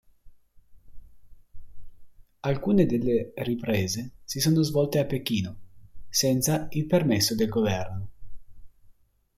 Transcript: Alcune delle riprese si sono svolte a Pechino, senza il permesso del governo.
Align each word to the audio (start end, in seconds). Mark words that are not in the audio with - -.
Alcune 2.39 2.87
delle 2.87 3.33
riprese 3.35 4.13
si 4.23 4.39
sono 4.39 4.63
svolte 4.63 4.97
a 4.97 5.05
Pechino, 5.05 5.57
senza 6.09 6.65
il 6.71 6.87
permesso 6.87 7.35
del 7.35 7.47
governo. 7.49 8.09